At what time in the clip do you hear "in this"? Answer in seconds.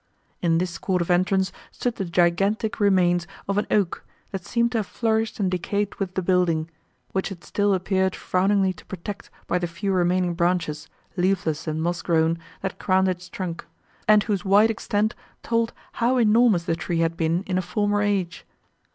0.41-0.79